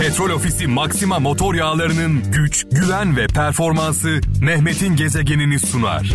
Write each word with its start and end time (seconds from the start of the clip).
Petrol 0.00 0.30
Ofisi 0.30 0.66
Maxima 0.66 1.18
motor 1.18 1.54
yağlarının 1.54 2.32
güç, 2.32 2.66
güven 2.70 3.16
ve 3.16 3.26
performansı 3.26 4.20
Mehmet'in 4.40 4.96
gezegenini 4.96 5.58
sunar. 5.58 6.12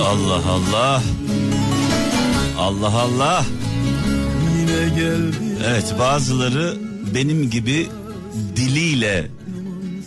Allah 0.00 0.42
Allah. 0.48 1.02
Allah 2.58 2.92
Allah. 3.00 3.44
Evet 5.66 5.94
bazıları 5.98 6.76
benim 7.14 7.50
gibi 7.50 7.88
diliyle 8.56 9.30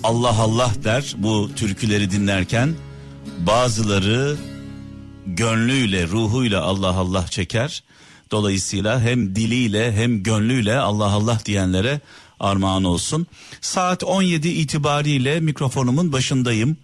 Allah 0.04 0.36
Allah 0.40 0.72
der 0.84 1.16
bu 1.18 1.50
türküleri 1.56 2.12
dinlerken. 2.12 2.76
Bazıları 3.40 4.38
gönlüyle, 5.26 6.08
ruhuyla 6.08 6.62
Allah 6.62 6.90
Allah 6.90 7.28
çeker. 7.28 7.84
Dolayısıyla 8.32 9.02
hem 9.02 9.36
diliyle 9.36 9.94
hem 9.94 10.23
gönlüyle 10.23 10.78
Allah 10.78 11.11
Allah 11.11 11.39
diyenlere 11.46 12.00
armağan 12.39 12.84
olsun. 12.84 13.28
Saat 13.61 14.04
17 14.04 14.50
itibariyle 14.50 15.39
mikrofonumun 15.39 16.11
başındayım. 16.11 16.78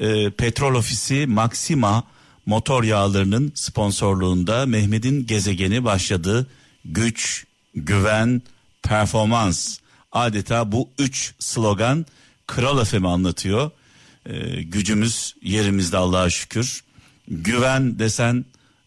Ee, 0.00 0.30
Petrol 0.30 0.74
Ofisi 0.74 1.26
Maxima 1.26 2.04
motor 2.46 2.84
yağlarının 2.84 3.52
sponsorluğunda 3.54 4.66
Mehmet'in 4.66 5.26
gezegeni 5.26 5.84
başladı. 5.84 6.46
Güç, 6.84 7.44
güven, 7.74 8.42
performans. 8.82 9.78
Adeta 10.12 10.72
bu 10.72 10.88
üç 10.98 11.34
slogan 11.38 12.06
Kral 12.46 12.84
FM'i 12.84 13.08
anlatıyor. 13.08 13.70
Ee, 14.26 14.62
gücümüz 14.62 15.34
yerimizde 15.42 15.96
Allah'a 15.96 16.30
şükür. 16.30 16.84
Güven 17.28 17.98
desen 17.98 18.44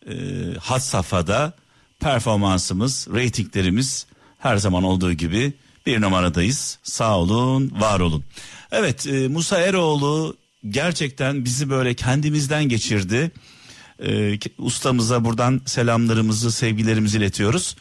e, 0.10 0.14
had 0.60 0.80
safhada 0.80 1.54
performansımız, 2.00 3.08
reytinglerimiz 3.14 4.06
her 4.38 4.58
zaman 4.58 4.84
olduğu 4.84 5.14
gibi 5.14 5.54
bir 5.86 6.02
numaradayız. 6.02 6.80
Sağ 6.84 7.20
olun, 7.20 7.72
var 7.80 8.00
olun. 8.00 8.24
Evet 8.72 9.08
e, 9.08 9.28
Musa 9.28 9.60
Eroğlu 9.60 10.38
gerçekten 10.70 11.46
bizi 11.46 11.70
böyle 11.70 11.94
kendimizden 11.94 12.64
geçirdi. 12.64 13.32
E, 14.06 14.40
ustamıza 14.58 15.26
buradan 15.26 15.62
selamlarımızı, 15.66 16.52
sevgilerimizi 16.52 17.18
iletiyoruz. 17.18 17.76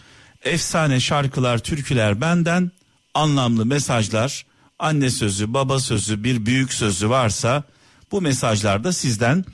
Efsane 0.44 1.00
şarkılar, 1.00 1.58
türküler 1.58 2.20
benden, 2.20 2.70
anlamlı 3.14 3.66
mesajlar, 3.66 4.46
anne 4.78 5.10
sözü, 5.10 5.54
baba 5.54 5.80
sözü, 5.80 6.24
bir 6.24 6.46
büyük 6.46 6.72
sözü 6.72 7.10
varsa 7.10 7.64
bu 8.12 8.20
mesajlarda 8.20 8.92
sizden 8.92 9.44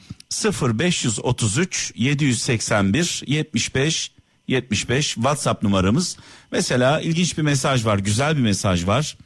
0533 0.62 1.92
781 1.96 3.22
75 3.26 4.12
75 4.50 5.14
WhatsApp 5.14 5.62
numaramız. 5.62 6.16
Mesela 6.52 7.00
ilginç 7.00 7.38
bir 7.38 7.42
mesaj 7.42 7.86
var, 7.86 7.98
güzel 7.98 8.36
bir 8.36 8.42
mesaj 8.42 8.86
var. 8.86 9.16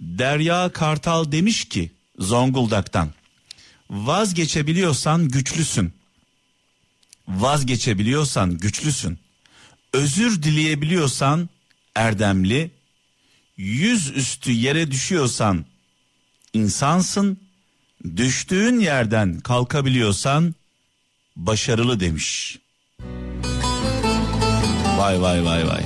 Derya 0.00 0.72
Kartal 0.72 1.32
demiş 1.32 1.64
ki 1.64 1.90
Zonguldak'tan 2.18 3.08
vazgeçebiliyorsan 3.90 5.28
güçlüsün. 5.28 5.92
Vazgeçebiliyorsan 7.28 8.58
güçlüsün. 8.58 9.18
Özür 9.92 10.42
dileyebiliyorsan 10.42 11.48
erdemli. 11.94 12.70
Yüz 13.56 14.10
üstü 14.10 14.52
yere 14.52 14.90
düşüyorsan 14.90 15.64
insansın. 16.52 17.38
Düştüğün 18.16 18.80
yerden 18.80 19.40
kalkabiliyorsan 19.40 20.54
başarılı 21.36 22.00
demiş. 22.00 22.58
Vay 25.00 25.22
vay 25.22 25.44
vay 25.44 25.66
vay. 25.68 25.82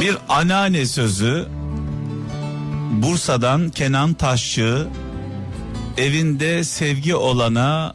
Bir 0.00 0.16
anneanne 0.28 0.86
sözü 0.86 1.48
Bursa'dan 2.90 3.68
Kenan 3.68 4.14
Taşçı 4.14 4.86
evinde 5.96 6.64
sevgi 6.64 7.14
olana 7.14 7.94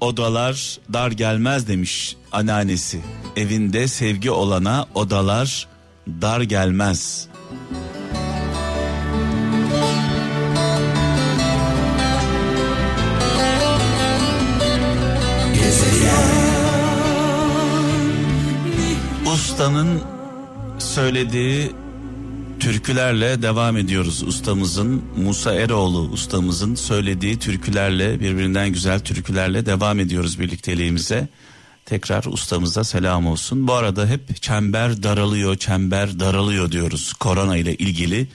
odalar 0.00 0.78
dar 0.92 1.10
gelmez 1.10 1.68
demiş 1.68 2.16
anneannesi. 2.32 3.00
Evinde 3.36 3.88
sevgi 3.88 4.30
olana 4.30 4.86
odalar 4.94 5.68
dar 6.06 6.40
gelmez. 6.40 7.28
Ustanın 19.64 20.02
söylediği 20.78 21.72
türkülerle 22.60 23.42
devam 23.42 23.76
ediyoruz. 23.76 24.22
Ustamızın 24.22 25.04
Musa 25.16 25.54
Eroğlu 25.54 25.98
ustamızın 25.98 26.74
söylediği 26.74 27.38
türkülerle 27.38 28.20
birbirinden 28.20 28.68
güzel 28.68 29.00
türkülerle 29.00 29.66
devam 29.66 30.00
ediyoruz 30.00 30.40
birlikteliğimize. 30.40 31.28
Tekrar 31.84 32.24
ustamıza 32.24 32.84
selam 32.84 33.26
olsun. 33.26 33.68
Bu 33.68 33.72
arada 33.72 34.06
hep 34.06 34.42
çember 34.42 35.02
daralıyor, 35.02 35.56
çember 35.56 36.20
daralıyor 36.20 36.72
diyoruz 36.72 37.12
korona 37.12 37.56
ile 37.56 37.74
ilgili. 37.74 38.28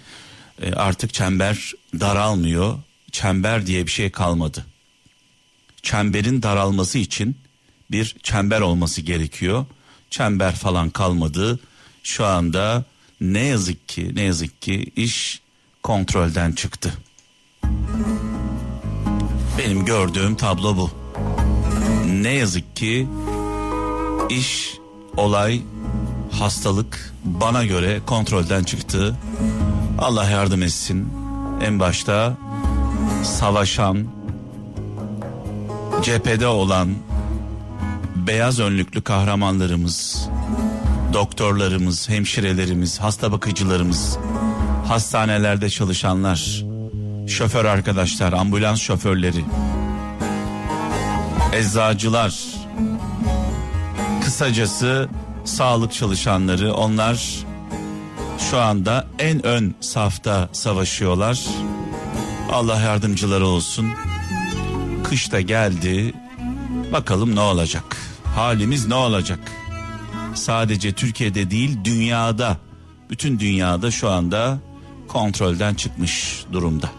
E, 0.61 0.73
artık 0.73 1.13
çember 1.13 1.73
daralmıyor. 1.99 2.79
Çember 3.11 3.67
diye 3.67 3.85
bir 3.85 3.91
şey 3.91 4.09
kalmadı. 4.09 4.65
Çemberin 5.81 6.43
daralması 6.43 6.97
için 6.97 7.37
bir 7.91 8.15
çember 8.23 8.61
olması 8.61 9.01
gerekiyor. 9.01 9.65
Çember 10.09 10.55
falan 10.55 10.89
kalmadı. 10.89 11.59
Şu 12.03 12.25
anda 12.25 12.83
ne 13.21 13.45
yazık 13.45 13.89
ki 13.89 14.11
ne 14.15 14.21
yazık 14.21 14.61
ki 14.61 14.91
iş 14.95 15.41
kontrolden 15.83 16.51
çıktı. 16.51 16.93
Benim 19.57 19.85
gördüğüm 19.85 20.35
tablo 20.35 20.77
bu. 20.77 20.91
Ne 22.05 22.33
yazık 22.33 22.75
ki 22.75 23.07
iş, 24.29 24.77
olay, 25.17 25.61
hastalık 26.31 27.13
bana 27.23 27.65
göre 27.65 27.99
kontrolden 28.05 28.63
çıktı. 28.63 29.15
Allah 29.99 30.29
yardım 30.29 30.63
etsin. 30.63 31.13
En 31.61 31.79
başta 31.79 32.37
savaşan, 33.23 34.07
cephede 36.03 36.47
olan 36.47 36.95
beyaz 38.29 38.59
önlüklü 38.59 39.01
kahramanlarımız, 39.01 40.29
doktorlarımız, 41.13 42.09
hemşirelerimiz, 42.09 42.99
hasta 42.99 43.31
bakıcılarımız, 43.31 44.17
hastanelerde 44.87 45.69
çalışanlar, 45.69 46.65
şoför 47.27 47.65
arkadaşlar, 47.65 48.33
ambulans 48.33 48.81
şoförleri, 48.81 49.45
eczacılar, 51.53 52.43
kısacası 54.23 55.09
sağlık 55.45 55.93
çalışanları 55.93 56.73
onlar 56.73 57.45
şu 58.49 58.59
anda 58.59 59.07
en 59.19 59.45
ön 59.45 59.75
safta 59.81 60.49
savaşıyorlar. 60.51 61.45
Allah 62.51 62.81
yardımcıları 62.81 63.45
olsun. 63.45 63.91
Kış 65.03 65.31
da 65.31 65.41
geldi. 65.41 66.13
Bakalım 66.91 67.35
ne 67.35 67.39
olacak? 67.39 68.08
Halimiz 68.35 68.87
ne 68.87 68.95
olacak? 68.95 69.39
sadece 70.39 70.91
Türkiye'de 70.91 71.51
değil 71.51 71.77
dünyada 71.83 72.57
bütün 73.09 73.39
dünyada 73.39 73.91
şu 73.91 74.09
anda 74.09 74.59
kontrolden 75.07 75.73
çıkmış 75.73 76.43
durumda. 76.51 76.89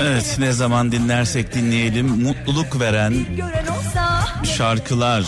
Evet 0.00 0.36
ne 0.38 0.52
zaman 0.52 0.92
dinlersek 0.92 1.54
dinleyelim 1.54 2.06
mutluluk 2.06 2.80
veren 2.80 3.14
şarkılar. 4.44 5.24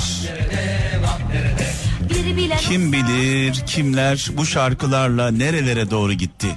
Kim 2.58 2.92
bilir 2.92 3.54
kimler 3.66 4.28
bu 4.32 4.46
şarkılarla 4.46 5.30
nerelere 5.30 5.90
doğru 5.90 6.12
gitti 6.12 6.48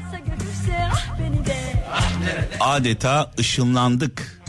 adeta 2.61 3.31
ışınlandık. 3.39 4.41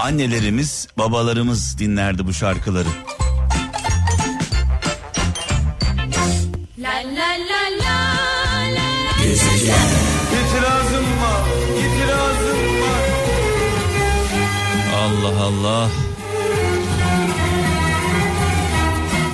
Annelerimiz, 0.00 0.88
babalarımız 0.98 1.78
dinlerdi 1.78 2.26
bu 2.26 2.32
şarkıları. 2.32 2.88
La 6.78 6.88
la 6.88 7.30
la 7.50 7.62
la 7.80 7.96
la. 8.74 9.10
İtirazım 10.40 11.04
var, 11.22 11.46
itirazım 11.78 12.80
var. 12.82 13.08
Allah 14.94 15.44
Allah. 15.44 15.88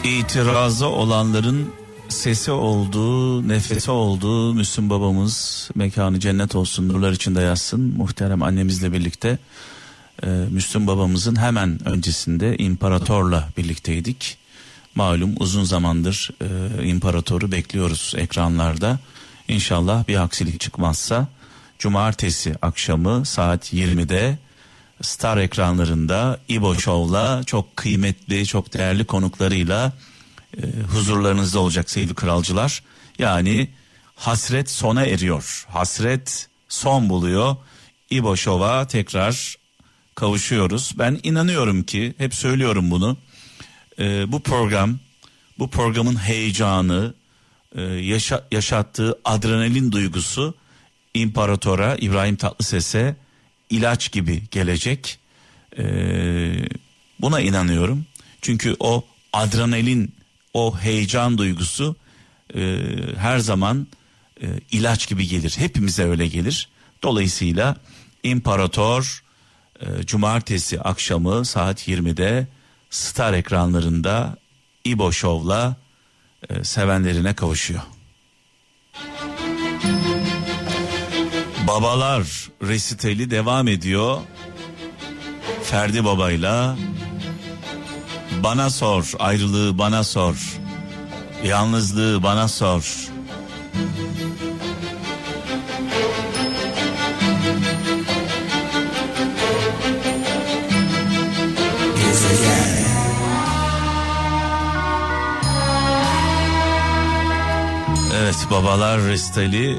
İtirazı 0.05 0.87
olanların 0.87 1.73
sesi 2.09 2.51
oldu, 2.51 3.49
nefesi 3.49 3.91
oldu. 3.91 4.55
Müslüm 4.55 4.91
babamız 4.91 5.69
mekanı 5.75 6.21
cennet 6.21 6.55
olsun, 6.55 6.89
nurlar 6.89 7.13
içinde 7.13 7.41
yazsın. 7.41 7.81
Muhterem 7.97 8.43
annemizle 8.43 8.93
birlikte 8.93 9.39
e, 10.23 10.27
Müslüm 10.27 10.87
babamızın 10.87 11.37
hemen 11.37 11.89
öncesinde 11.89 12.57
imparatorla 12.57 13.49
birlikteydik. 13.57 14.39
Malum 14.95 15.35
uzun 15.41 15.65
zamandır 15.65 16.31
e, 16.43 16.89
imparatoru 16.89 17.53
bekliyoruz 17.53 18.15
ekranlarda. 18.17 18.99
İnşallah 19.49 20.09
bir 20.09 20.23
aksilik 20.23 20.61
çıkmazsa 20.61 21.29
cumartesi 21.79 22.55
akşamı 22.63 23.27
saat 23.27 23.73
20'de 23.73 24.39
Star 25.03 25.37
ekranlarında 25.37 26.39
İbo 26.49 26.75
Show'la 26.75 27.45
çok 27.45 27.77
kıymetli, 27.77 28.47
çok 28.47 28.75
değerli 28.75 29.05
konuklarıyla 29.05 29.93
e, 30.57 30.81
huzurlarınızda 30.93 31.59
olacak 31.61 31.91
sevgili 31.91 32.15
kralcılar. 32.15 32.83
Yani 33.19 33.69
hasret 34.15 34.71
sona 34.71 35.05
eriyor. 35.05 35.67
Hasret 35.69 36.49
son 36.69 37.09
buluyor. 37.09 37.57
İbo 38.11 38.37
Show'a 38.37 38.87
tekrar 38.87 39.57
kavuşuyoruz. 40.15 40.95
Ben 40.99 41.21
inanıyorum 41.23 41.83
ki 41.83 42.15
hep 42.19 42.35
söylüyorum 42.35 42.91
bunu. 42.91 43.17
E, 43.99 44.33
bu 44.33 44.43
program, 44.43 44.99
bu 45.59 45.71
programın 45.71 46.17
heyecanı, 46.17 47.15
e, 47.75 47.83
yaşa, 47.83 48.47
yaşattığı 48.53 49.19
adrenalin 49.25 49.93
duygusu 49.93 50.55
imparatora 51.15 51.97
İbrahim 51.97 52.37
Tatlıses'e 52.37 53.17
ilaç 53.71 54.13
gibi 54.13 54.43
gelecek. 54.51 55.19
Ee, 55.79 56.69
buna 57.21 57.41
inanıyorum. 57.41 58.07
Çünkü 58.43 58.77
o 58.81 59.05
adrenalin, 59.33 60.15
o 60.57 60.79
heyecan 60.79 61.39
duygusu 61.39 61.97
e, 62.55 62.79
her 63.19 63.39
zaman 63.39 63.87
e, 64.43 64.47
ilaç 64.71 65.09
gibi 65.09 65.29
gelir. 65.29 65.55
Hepimize 65.59 66.05
öyle 66.05 66.27
gelir. 66.27 66.69
Dolayısıyla 67.03 67.77
İmparator 68.23 69.23
e, 69.81 70.07
Cumartesi 70.07 70.81
akşamı 70.81 71.45
saat 71.45 71.89
20'de 71.89 72.47
Star 72.91 73.33
ekranlarında 73.33 74.37
İbo 74.85 75.13
Show'la 75.13 75.77
e, 76.49 76.65
sevenlerine 76.65 77.35
kavuşuyor. 77.35 77.83
Babalar 81.69 82.49
resitali 82.63 83.31
devam 83.31 83.69
ediyor. 83.69 84.21
Ferdi 85.63 86.05
babayla 86.05 86.77
bana 88.43 88.71
sor 88.71 89.13
ayrılığı 89.19 89.79
bana 89.79 90.05
sor. 90.05 90.59
Yalnızlığı 91.45 92.23
bana 92.23 92.49
sor. 92.49 93.09
Evet 108.23 108.47
babalar 108.51 109.01
restali 109.01 109.79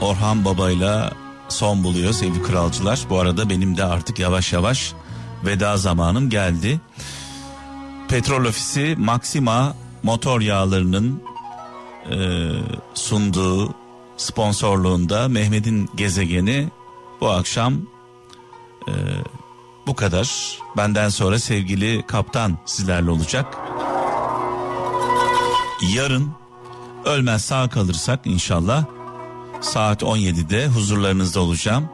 Orhan 0.00 0.44
babayla 0.44 1.12
son 1.48 1.84
buluyor 1.84 2.12
sevgili 2.12 2.42
kralcılar. 2.42 3.00
Bu 3.10 3.18
arada 3.18 3.50
benim 3.50 3.76
de 3.76 3.84
artık 3.84 4.18
yavaş 4.18 4.52
yavaş 4.52 4.92
veda 5.44 5.76
zamanım 5.76 6.30
geldi. 6.30 6.80
Petrol 8.10 8.44
ofisi 8.44 8.96
Maxima 8.98 9.74
motor 10.02 10.40
yağlarının 10.40 11.22
e, 12.10 12.16
sunduğu 12.94 13.74
sponsorluğunda 14.16 15.28
Mehmet'in 15.28 15.90
gezegeni 15.94 16.68
bu 17.20 17.30
akşam 17.30 17.74
e, 18.88 18.92
bu 19.86 19.94
kadar. 19.94 20.58
Benden 20.76 21.08
sonra 21.08 21.38
sevgili 21.38 22.06
kaptan 22.06 22.58
sizlerle 22.66 23.10
olacak. 23.10 23.58
Yarın 25.94 26.32
ölmez 27.04 27.44
sağ 27.44 27.68
kalırsak 27.68 28.20
inşallah 28.26 28.84
saat 29.60 30.02
17'de 30.02 30.66
huzurlarınızda 30.66 31.40
olacağım. 31.40 31.88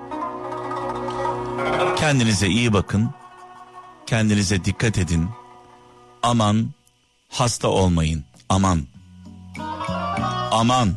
Kendinize 1.96 2.48
iyi 2.48 2.72
bakın. 2.72 3.10
Kendinize 4.06 4.64
dikkat 4.64 4.98
edin. 4.98 5.28
Aman 6.26 6.66
hasta 7.28 7.68
olmayın. 7.68 8.24
Aman. 8.48 8.82
Aman. 10.50 10.94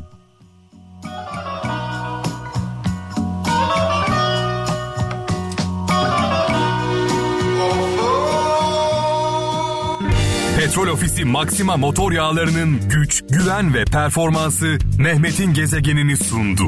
Petrol 10.58 10.88
Ofisi 10.88 11.26
Maxima 11.26 11.78
motor 11.78 12.12
yağlarının 12.12 12.90
güç, 12.90 13.24
güven 13.30 13.74
ve 13.74 13.86
performansı 13.86 14.78
Mehmet'in 14.98 15.54
gezegenini 15.54 16.18
sundu. 16.18 16.64